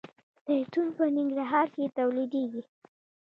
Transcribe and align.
زیتون 0.45 0.87
په 0.97 1.03
ننګرهار 1.15 1.67
کې 1.75 1.93
تولیدیږي. 1.97 2.63